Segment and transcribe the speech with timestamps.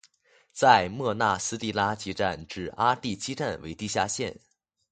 [0.51, 4.39] 在莫纳斯蒂拉基站至阿蒂基站为地下线。